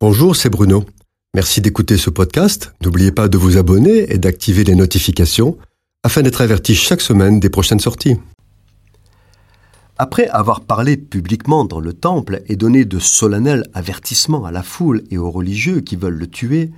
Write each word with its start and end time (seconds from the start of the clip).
Bonjour, 0.00 0.36
c'est 0.36 0.48
Bruno. 0.48 0.84
Merci 1.34 1.60
d'écouter 1.60 1.96
ce 1.96 2.08
podcast. 2.08 2.72
N'oubliez 2.84 3.10
pas 3.10 3.26
de 3.26 3.36
vous 3.36 3.56
abonner 3.56 4.12
et 4.12 4.18
d'activer 4.18 4.62
les 4.62 4.76
notifications 4.76 5.58
afin 6.04 6.22
d'être 6.22 6.40
averti 6.40 6.76
chaque 6.76 7.00
semaine 7.00 7.40
des 7.40 7.50
prochaines 7.50 7.80
sorties. 7.80 8.14
Après 9.96 10.28
avoir 10.28 10.60
parlé 10.60 10.96
publiquement 10.96 11.64
dans 11.64 11.80
le 11.80 11.92
temple 11.94 12.42
et 12.46 12.54
donné 12.54 12.84
de 12.84 13.00
solennels 13.00 13.64
avertissements 13.74 14.44
à 14.44 14.52
la 14.52 14.62
foule 14.62 15.02
et 15.10 15.18
aux 15.18 15.32
religieux 15.32 15.80
qui 15.80 15.96
veulent 15.96 16.14
le 16.14 16.28
tuer, 16.28 16.70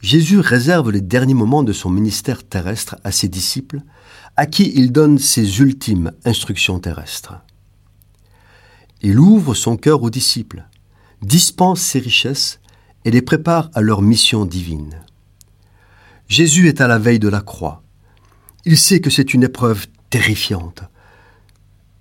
Jésus 0.00 0.40
réserve 0.40 0.90
les 0.90 1.02
derniers 1.02 1.34
moments 1.34 1.62
de 1.62 1.72
son 1.72 1.88
ministère 1.88 2.42
terrestre 2.42 2.96
à 3.04 3.12
ses 3.12 3.28
disciples, 3.28 3.78
à 4.34 4.46
qui 4.46 4.72
il 4.74 4.90
donne 4.90 5.20
ses 5.20 5.60
ultimes 5.60 6.10
instructions 6.24 6.80
terrestres. 6.80 7.34
Il 9.02 9.20
ouvre 9.20 9.54
son 9.54 9.76
cœur 9.76 10.02
aux 10.02 10.10
disciples 10.10 10.64
dispense 11.22 11.80
ses 11.80 11.98
richesses 11.98 12.60
et 13.04 13.10
les 13.10 13.22
prépare 13.22 13.70
à 13.74 13.80
leur 13.80 14.02
mission 14.02 14.44
divine. 14.44 15.00
Jésus 16.28 16.68
est 16.68 16.80
à 16.80 16.88
la 16.88 16.98
veille 16.98 17.18
de 17.18 17.28
la 17.28 17.40
croix. 17.40 17.82
Il 18.64 18.78
sait 18.78 19.00
que 19.00 19.10
c'est 19.10 19.34
une 19.34 19.42
épreuve 19.42 19.86
terrifiante, 20.10 20.82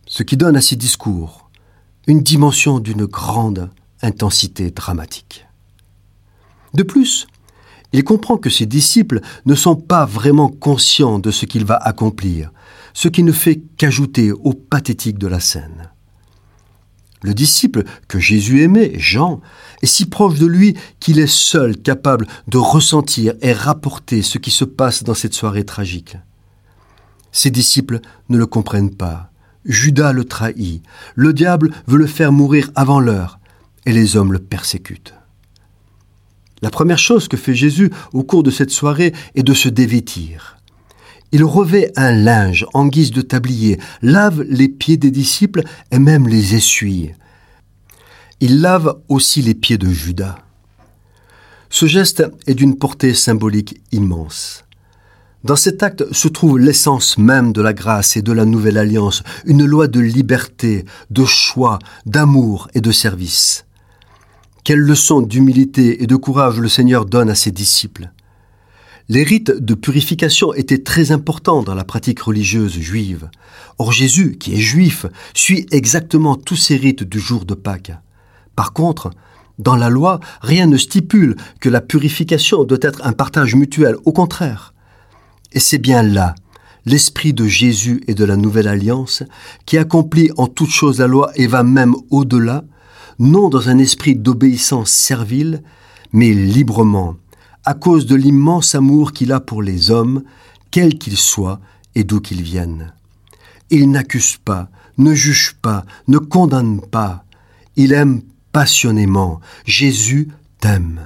ce 0.05 0.23
qui 0.23 0.37
donne 0.37 0.55
à 0.55 0.61
ses 0.61 0.75
discours 0.75 1.49
une 2.07 2.23
dimension 2.23 2.79
d'une 2.79 3.05
grande 3.05 3.69
intensité 4.01 4.71
dramatique. 4.71 5.45
De 6.73 6.83
plus, 6.83 7.27
il 7.93 8.03
comprend 8.03 8.37
que 8.37 8.49
ses 8.49 8.65
disciples 8.65 9.21
ne 9.45 9.55
sont 9.55 9.75
pas 9.75 10.05
vraiment 10.05 10.49
conscients 10.49 11.19
de 11.19 11.31
ce 11.31 11.45
qu'il 11.45 11.65
va 11.65 11.75
accomplir, 11.75 12.51
ce 12.93 13.07
qui 13.07 13.23
ne 13.23 13.31
fait 13.31 13.61
qu'ajouter 13.77 14.31
au 14.31 14.53
pathétique 14.53 15.17
de 15.17 15.27
la 15.27 15.39
scène. 15.39 15.91
Le 17.21 17.33
disciple 17.33 17.83
que 18.07 18.19
Jésus 18.19 18.61
aimait, 18.61 18.93
Jean, 18.97 19.41
est 19.81 19.87
si 19.87 20.05
proche 20.05 20.39
de 20.39 20.45
lui 20.45 20.75
qu'il 20.99 21.19
est 21.19 21.27
seul 21.27 21.77
capable 21.77 22.27
de 22.47 22.57
ressentir 22.57 23.33
et 23.41 23.51
rapporter 23.51 24.21
ce 24.21 24.37
qui 24.37 24.51
se 24.51 24.63
passe 24.63 25.03
dans 25.03 25.13
cette 25.13 25.33
soirée 25.33 25.65
tragique. 25.65 26.17
Ses 27.31 27.51
disciples 27.51 27.99
ne 28.29 28.37
le 28.37 28.45
comprennent 28.45 28.95
pas. 28.95 29.31
Judas 29.65 30.13
le 30.13 30.23
trahit. 30.23 30.81
Le 31.15 31.33
diable 31.33 31.71
veut 31.87 31.97
le 31.97 32.07
faire 32.07 32.31
mourir 32.31 32.71
avant 32.75 32.99
l'heure. 32.99 33.39
Et 33.85 33.91
les 33.91 34.17
hommes 34.17 34.33
le 34.33 34.39
persécutent. 34.39 35.13
La 36.61 36.69
première 36.69 36.99
chose 36.99 37.27
que 37.27 37.37
fait 37.37 37.55
Jésus 37.55 37.91
au 38.13 38.23
cours 38.23 38.43
de 38.43 38.51
cette 38.51 38.71
soirée 38.71 39.13
est 39.35 39.43
de 39.43 39.53
se 39.53 39.69
dévêtir. 39.69 40.58
Il 41.31 41.43
revêt 41.43 41.91
un 41.95 42.11
linge 42.11 42.65
en 42.73 42.87
guise 42.87 43.11
de 43.11 43.21
tablier, 43.21 43.79
lave 44.01 44.41
les 44.41 44.67
pieds 44.67 44.97
des 44.97 45.11
disciples 45.11 45.63
et 45.91 45.99
même 45.99 46.27
les 46.27 46.55
essuie. 46.55 47.11
Il 48.39 48.61
lave 48.61 48.99
aussi 49.09 49.41
les 49.41 49.53
pieds 49.53 49.77
de 49.77 49.89
Judas. 49.89 50.37
Ce 51.69 51.85
geste 51.85 52.23
est 52.47 52.55
d'une 52.55 52.77
portée 52.77 53.13
symbolique 53.13 53.79
immense. 53.91 54.65
Dans 55.43 55.55
cet 55.55 55.83
acte 55.83 56.11
se 56.11 56.27
trouve 56.27 56.57
l'essence 56.57 57.17
même 57.17 57.53
de 57.53 57.61
la 57.61 57.73
grâce 57.73 58.17
et 58.17 58.21
de 58.21 58.31
la 58.31 58.43
nouvelle 58.43 58.77
alliance, 58.77 59.23
une 59.45 59.65
loi 59.65 59.87
de 59.87 59.99
liberté, 59.99 60.83
de 61.11 61.23
choix, 61.25 61.79
d'amour 62.05 62.67
et 62.73 62.81
de 62.81 62.91
service. 62.91 63.65
Quelle 64.63 64.79
leçon 64.79 65.21
d'humilité 65.21 66.03
et 66.03 66.07
de 66.07 66.15
courage 66.15 66.59
le 66.59 66.67
Seigneur 66.67 67.05
donne 67.05 67.29
à 67.29 67.35
ses 67.35 67.51
disciples. 67.51 68.11
Les 69.11 69.23
rites 69.23 69.49
de 69.49 69.73
purification 69.73 70.53
étaient 70.53 70.83
très 70.83 71.11
importants 71.11 71.63
dans 71.63 71.73
la 71.73 71.83
pratique 71.83 72.19
religieuse 72.19 72.79
juive. 72.79 73.27
Or 73.79 73.91
Jésus, 73.91 74.37
qui 74.39 74.53
est 74.53 74.61
juif, 74.61 75.07
suit 75.33 75.65
exactement 75.71 76.35
tous 76.35 76.55
ces 76.55 76.75
rites 76.77 77.03
du 77.03 77.19
jour 77.19 77.45
de 77.45 77.55
Pâques. 77.55 77.93
Par 78.55 78.71
contre, 78.71 79.09
dans 79.57 79.75
la 79.75 79.89
loi, 79.89 80.19
rien 80.41 80.67
ne 80.67 80.77
stipule 80.77 81.35
que 81.59 81.69
la 81.69 81.81
purification 81.81 82.65
doit 82.65 82.77
être 82.83 83.03
un 83.03 83.13
partage 83.13 83.55
mutuel, 83.55 83.95
au 84.05 84.11
contraire. 84.11 84.75
Et 85.53 85.59
c'est 85.59 85.79
bien 85.79 86.03
là 86.03 86.35
l'esprit 86.85 87.33
de 87.33 87.45
Jésus 87.45 88.01
et 88.07 88.13
de 88.13 88.25
la 88.25 88.37
nouvelle 88.37 88.67
alliance 88.67 89.23
qui 89.65 89.77
accomplit 89.77 90.29
en 90.37 90.47
toute 90.47 90.69
chose 90.69 90.99
la 90.99 91.07
loi 91.07 91.31
et 91.35 91.47
va 91.47 91.63
même 91.63 91.95
au-delà, 92.11 92.63
non 93.17 93.49
dans 93.49 93.69
un 93.69 93.79
esprit 93.79 94.15
d'obéissance 94.15 94.91
servile, 94.91 95.61
mais 96.13 96.31
librement, 96.31 97.15
à 97.65 97.73
cause 97.73 98.05
de 98.05 98.15
l'immense 98.15 98.75
amour 98.75 99.13
qu'il 99.13 99.31
a 99.31 99.39
pour 99.39 99.61
les 99.61 99.91
hommes, 99.91 100.23
quels 100.71 100.97
qu'ils 100.97 101.17
soient 101.17 101.59
et 101.95 102.03
d'où 102.03 102.19
qu'ils 102.21 102.41
viennent. 102.41 102.93
Il 103.69 103.91
n'accuse 103.91 104.37
pas, 104.37 104.69
ne 104.97 105.13
juge 105.13 105.55
pas, 105.61 105.85
ne 106.07 106.17
condamne 106.17 106.81
pas. 106.81 107.23
Il 107.75 107.93
aime 107.93 108.21
passionnément. 108.51 109.39
Jésus 109.65 110.29
t'aime. 110.59 111.01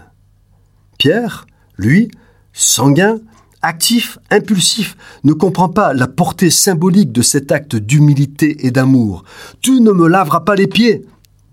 Pierre, 0.97 1.45
lui, 1.77 2.09
sanguin, 2.53 3.19
actif, 3.61 4.19
impulsif, 4.29 4.95
ne 5.23 5.33
comprend 5.33 5.69
pas 5.69 5.93
la 5.93 6.07
portée 6.07 6.49
symbolique 6.49 7.11
de 7.11 7.21
cet 7.21 7.51
acte 7.51 7.75
d'humilité 7.75 8.65
et 8.65 8.71
d'amour. 8.71 9.23
Tu 9.61 9.81
ne 9.81 9.91
me 9.91 10.07
laveras 10.07 10.41
pas 10.41 10.55
les 10.55 10.67
pieds, 10.67 11.05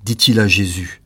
dit-il 0.05 0.41
à 0.41 0.49
Jésus. 0.49 1.00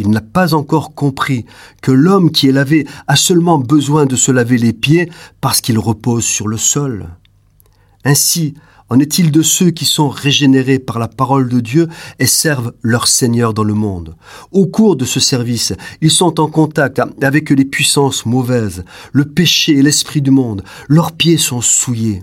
Il 0.00 0.08
n'a 0.08 0.22
pas 0.22 0.54
encore 0.54 0.94
compris 0.94 1.44
que 1.82 1.92
l'homme 1.92 2.30
qui 2.30 2.48
est 2.48 2.52
lavé 2.52 2.86
a 3.06 3.16
seulement 3.16 3.58
besoin 3.58 4.06
de 4.06 4.16
se 4.16 4.32
laver 4.32 4.56
les 4.56 4.72
pieds 4.72 5.10
parce 5.42 5.60
qu'il 5.60 5.78
repose 5.78 6.24
sur 6.24 6.48
le 6.48 6.56
sol. 6.56 7.10
Ainsi, 8.06 8.54
en 8.88 8.98
est-il 8.98 9.30
de 9.30 9.42
ceux 9.42 9.70
qui 9.70 9.84
sont 9.84 10.08
régénérés 10.08 10.78
par 10.78 10.98
la 10.98 11.06
parole 11.06 11.50
de 11.50 11.60
Dieu 11.60 11.86
et 12.18 12.26
servent 12.26 12.72
leur 12.80 13.08
Seigneur 13.08 13.52
dans 13.52 13.62
le 13.62 13.74
monde. 13.74 14.16
Au 14.52 14.66
cours 14.66 14.96
de 14.96 15.04
ce 15.04 15.20
service, 15.20 15.74
ils 16.00 16.10
sont 16.10 16.40
en 16.40 16.48
contact 16.48 16.98
avec 17.20 17.50
les 17.50 17.66
puissances 17.66 18.24
mauvaises, 18.24 18.84
le 19.12 19.26
péché 19.26 19.72
et 19.76 19.82
l'esprit 19.82 20.22
du 20.22 20.30
monde. 20.30 20.64
Leurs 20.88 21.12
pieds 21.12 21.36
sont 21.36 21.60
souillés. 21.60 22.22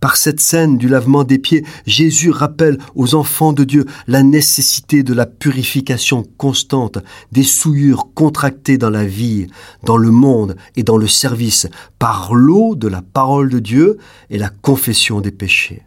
Par 0.00 0.16
cette 0.16 0.40
scène 0.40 0.78
du 0.78 0.86
lavement 0.86 1.24
des 1.24 1.38
pieds, 1.38 1.64
Jésus 1.84 2.30
rappelle 2.30 2.78
aux 2.94 3.16
enfants 3.16 3.52
de 3.52 3.64
Dieu 3.64 3.84
la 4.06 4.22
nécessité 4.22 5.02
de 5.02 5.12
la 5.12 5.26
purification 5.26 6.24
constante 6.36 6.98
des 7.32 7.42
souillures 7.42 8.08
contractées 8.14 8.78
dans 8.78 8.90
la 8.90 9.04
vie, 9.04 9.48
dans 9.82 9.96
le 9.96 10.12
monde 10.12 10.56
et 10.76 10.84
dans 10.84 10.96
le 10.96 11.08
service 11.08 11.66
par 11.98 12.32
l'eau 12.34 12.76
de 12.76 12.86
la 12.86 13.02
parole 13.02 13.50
de 13.50 13.58
Dieu 13.58 13.98
et 14.30 14.38
la 14.38 14.50
confession 14.50 15.20
des 15.20 15.32
péchés. 15.32 15.82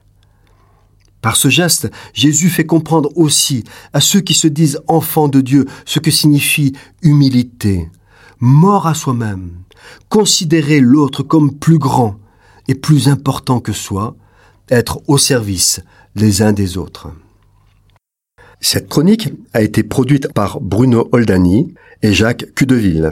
Par 1.22 1.38
ce 1.38 1.50
geste, 1.50 1.90
Jésus 2.14 2.50
fait 2.50 2.66
comprendre 2.66 3.12
aussi 3.16 3.64
à 3.94 4.02
ceux 4.02 4.22
qui 4.22 4.34
se 4.34 4.48
disent 4.48 4.82
enfants 4.88 5.30
de 5.30 5.40
Dieu 5.40 5.68
ce 5.86 6.00
que 6.00 6.12
signifie 6.12 6.74
humilité, 7.02 7.90
mort 8.40 8.88
à 8.88 8.96
soi-même, 8.96 9.52
considérer 10.10 10.82
l'autre 10.82 11.24
comme 11.24 11.54
plus 11.54 11.78
grand, 11.78 12.16
et 12.72 12.76
plus 12.76 13.10
important 13.10 13.60
que 13.60 13.74
soi, 13.74 14.16
être 14.70 15.02
au 15.10 15.18
service 15.18 15.82
les 16.16 16.42
uns 16.42 16.54
des 16.54 16.78
autres. 16.78 17.10
Cette 18.62 18.88
chronique 18.88 19.28
a 19.52 19.62
été 19.62 19.84
produite 19.84 20.32
par 20.32 20.62
Bruno 20.62 21.10
Oldani 21.12 21.74
et 22.02 22.14
Jacques 22.14 22.46
Cudeville. 22.56 23.12